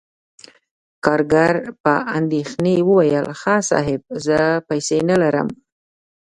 کارګر 1.05 1.53
په 1.83 1.93
اندیښنې 2.17 2.75
وویل: 2.89 3.25
"ښه، 3.39 3.55
صاحب، 3.69 4.01
زه 4.25 4.37
پیسې 4.67 4.97
نلرم..." 5.09 5.49